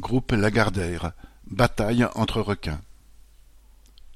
Groupe 0.00 0.32
Lagardère, 0.32 1.12
bataille 1.50 2.06
entre 2.14 2.40
requins. 2.40 2.80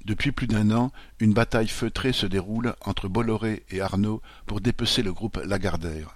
Depuis 0.03 0.31
plus 0.31 0.47
d'un 0.47 0.71
an, 0.71 0.91
une 1.19 1.33
bataille 1.33 1.67
feutrée 1.67 2.11
se 2.11 2.25
déroule 2.25 2.75
entre 2.81 3.07
Bolloré 3.07 3.63
et 3.69 3.81
Arnaud 3.81 4.21
pour 4.47 4.61
dépecer 4.61 5.03
le 5.03 5.13
groupe 5.13 5.39
Lagardère. 5.45 6.15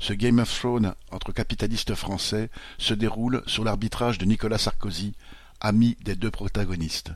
Ce 0.00 0.14
Game 0.14 0.38
of 0.38 0.52
Thrones 0.58 0.94
entre 1.10 1.32
capitalistes 1.32 1.94
français 1.94 2.50
se 2.78 2.94
déroule 2.94 3.42
sous 3.46 3.62
l'arbitrage 3.62 4.16
de 4.16 4.24
Nicolas 4.24 4.58
Sarkozy, 4.58 5.14
ami 5.60 5.96
des 6.02 6.16
deux 6.16 6.30
protagonistes. 6.30 7.12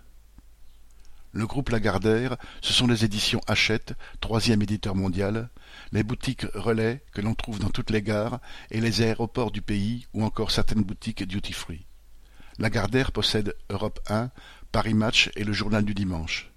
Le 1.33 1.47
groupe 1.47 1.69
Lagardère, 1.69 2.37
ce 2.63 2.73
sont 2.73 2.87
les 2.87 3.05
éditions 3.05 3.41
Hachette, 3.47 3.95
troisième 4.21 4.63
éditeur 4.63 4.95
mondial, 4.95 5.51
les 5.93 6.03
boutiques 6.03 6.47
relais 6.55 7.03
que 7.13 7.21
l'on 7.21 7.35
trouve 7.35 7.59
dans 7.59 7.69
toutes 7.69 7.91
les 7.91 8.01
gares 8.01 8.41
et 8.71 8.81
les 8.81 9.03
aéroports 9.03 9.51
du 9.51 9.61
pays 9.61 10.07
ou 10.15 10.25
encore 10.25 10.51
certaines 10.51 10.83
boutiques 10.83 11.27
duty-free. 11.27 11.85
Lagardère 12.59 13.13
possède 13.13 13.55
Europe 13.69 14.01
1, 14.09 14.31
Paris 14.73 14.95
Match 14.95 15.31
et 15.37 15.45
le 15.45 15.53
Journal 15.53 15.85
du 15.85 15.93
Dimanche. 15.93 16.51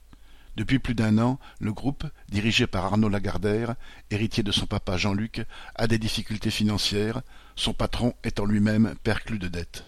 Depuis 0.56 0.80
plus 0.80 0.96
d'un 0.96 1.18
an, 1.18 1.38
le 1.60 1.74
groupe, 1.74 2.06
dirigé 2.30 2.66
par 2.66 2.86
Arnaud 2.86 3.10
Lagardère, 3.10 3.76
héritier 4.10 4.44
de 4.44 4.52
son 4.52 4.68
papa 4.68 4.98
Jean-Luc, 4.98 5.46
a 5.76 5.88
des 5.88 6.00
difficultés 6.00 6.52
financières, 6.52 7.22
son 7.56 7.74
patron 7.74 8.14
étant 8.24 8.46
lui-même 8.46 8.96
perclus 9.04 9.40
de 9.40 9.48
dettes. 9.48 9.86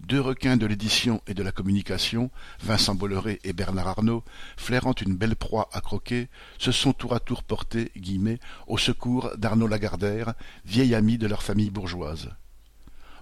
Deux 0.00 0.20
requins 0.20 0.56
de 0.56 0.66
l'édition 0.66 1.20
et 1.26 1.34
de 1.34 1.42
la 1.42 1.50
communication, 1.50 2.30
Vincent 2.60 2.94
Bolloré 2.94 3.40
et 3.42 3.52
Bernard 3.52 3.88
Arnault, 3.88 4.24
flairant 4.56 4.94
une 4.94 5.16
belle 5.16 5.34
proie 5.34 5.68
à 5.72 5.80
croquer, 5.80 6.28
se 6.58 6.70
sont 6.70 6.92
tour 6.92 7.14
à 7.14 7.20
tour 7.20 7.42
portés 7.42 7.90
guillemets, 7.96 8.38
au 8.68 8.78
secours 8.78 9.32
d'Arnaud 9.36 9.66
Lagardère, 9.66 10.34
vieil 10.64 10.94
ami 10.94 11.18
de 11.18 11.26
leur 11.26 11.42
famille 11.42 11.70
bourgeoise. 11.70 12.30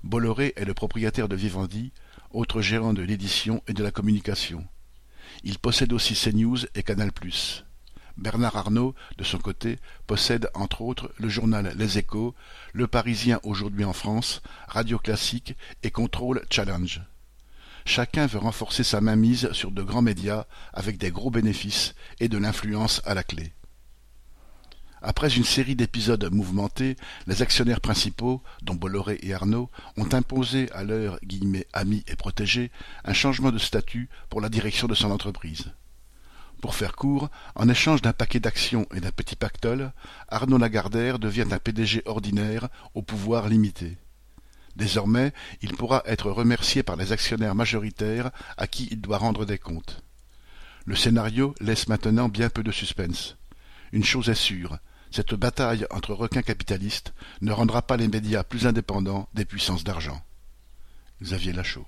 Bolloré 0.04 0.52
est 0.56 0.66
le 0.66 0.74
propriétaire 0.74 1.28
de 1.28 1.36
Vivendi, 1.36 1.92
autre 2.30 2.60
gérant 2.60 2.92
de 2.92 3.02
l'édition 3.02 3.62
et 3.66 3.72
de 3.72 3.82
la 3.82 3.90
communication. 3.90 4.64
Il 5.44 5.58
possède 5.58 5.92
aussi 5.92 6.14
CNews 6.14 6.66
et 6.74 6.82
Canal+. 6.82 7.10
Bernard 8.16 8.56
Arnault, 8.56 8.94
de 9.18 9.24
son 9.24 9.38
côté, 9.38 9.78
possède 10.06 10.50
entre 10.54 10.82
autres 10.82 11.12
le 11.18 11.28
journal 11.28 11.74
Les 11.76 11.98
Échos, 11.98 12.34
Le 12.72 12.86
Parisien 12.86 13.40
aujourd'hui 13.42 13.84
en 13.84 13.92
France, 13.92 14.42
Radio 14.68 14.98
Classique 14.98 15.54
et 15.82 15.90
Contrôle 15.90 16.42
Challenge. 16.50 17.02
Chacun 17.84 18.26
veut 18.26 18.38
renforcer 18.38 18.84
sa 18.84 19.00
mainmise 19.00 19.52
sur 19.52 19.70
de 19.70 19.82
grands 19.82 20.02
médias 20.02 20.46
avec 20.72 20.98
des 20.98 21.10
gros 21.10 21.30
bénéfices 21.30 21.94
et 22.18 22.28
de 22.28 22.38
l'influence 22.38 23.00
à 23.04 23.14
la 23.14 23.22
clé. 23.22 23.52
Après 25.02 25.36
une 25.36 25.44
série 25.44 25.76
d'épisodes 25.76 26.32
mouvementés, 26.32 26.96
les 27.26 27.42
actionnaires 27.42 27.80
principaux, 27.80 28.42
dont 28.62 28.74
Bolloré 28.74 29.20
et 29.22 29.34
Arnaud, 29.34 29.70
ont 29.96 30.12
imposé 30.12 30.68
à 30.72 30.82
leurs 30.82 31.20
amis 31.74 32.02
et 32.08 32.16
protégés 32.16 32.72
un 33.04 33.12
changement 33.12 33.52
de 33.52 33.58
statut 33.58 34.08
pour 34.30 34.40
la 34.40 34.48
direction 34.48 34.88
de 34.88 34.94
son 34.94 35.10
entreprise. 35.10 35.70
Pour 36.60 36.74
faire 36.74 36.96
court, 36.96 37.28
en 37.54 37.68
échange 37.68 38.02
d'un 38.02 38.12
paquet 38.12 38.40
d'actions 38.40 38.86
et 38.94 39.00
d'un 39.00 39.10
petit 39.10 39.36
pactole, 39.36 39.92
Arnaud 40.28 40.58
Lagardère 40.58 41.18
devient 41.18 41.46
un 41.50 41.58
PDG 41.58 42.02
ordinaire 42.06 42.68
au 42.94 43.02
pouvoir 43.02 43.48
limité. 43.48 43.98
Désormais, 44.74 45.32
il 45.62 45.74
pourra 45.74 46.02
être 46.06 46.30
remercié 46.30 46.82
par 46.82 46.96
les 46.96 47.12
actionnaires 47.12 47.54
majoritaires 47.54 48.30
à 48.56 48.66
qui 48.66 48.88
il 48.90 49.00
doit 49.00 49.18
rendre 49.18 49.44
des 49.44 49.58
comptes. 49.58 50.02
Le 50.84 50.96
scénario 50.96 51.54
laisse 51.60 51.88
maintenant 51.88 52.28
bien 52.28 52.48
peu 52.48 52.62
de 52.62 52.72
suspense. 52.72 53.36
Une 53.92 54.04
chose 54.04 54.28
est 54.28 54.34
sûre, 54.34 54.78
cette 55.10 55.34
bataille 55.34 55.86
entre 55.90 56.12
requins 56.12 56.42
capitalistes 56.42 57.14
ne 57.40 57.52
rendra 57.52 57.82
pas 57.82 57.96
les 57.96 58.08
médias 58.08 58.44
plus 58.44 58.66
indépendants 58.66 59.28
des 59.34 59.44
puissances 59.44 59.84
d'argent. 59.84 60.22
Xavier 61.22 61.52
Lachaud 61.52 61.86